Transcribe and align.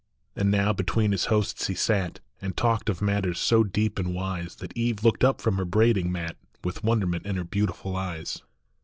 And 0.35 0.49
now 0.49 0.73
between 0.73 1.11
his 1.11 1.25
hosts 1.25 1.67
he 1.67 1.75
sat, 1.75 2.21
And 2.41 2.57
talked 2.57 2.89
of 2.89 3.03
matters 3.03 3.37
so 3.39 3.63
deep 3.63 3.99
and 3.99 4.15
wise 4.15 4.55
That 4.55 4.75
Eve 4.75 5.03
looked 5.03 5.23
up 5.23 5.39
from 5.39 5.57
her 5.57 5.65
braiding 5.65 6.11
mat 6.11 6.37
With 6.63 6.83
wonderment 6.83 7.27
in 7.27 7.35
her 7.35 7.43
beautiful 7.43 7.95
eyes. 7.95 8.41